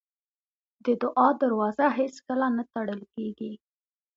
د 0.85 0.87
دعا 1.03 1.27
دروازه 1.41 1.85
هېڅکله 1.99 2.47
نه 2.57 2.63
تړل 2.73 3.01
کېږي. 3.13 3.51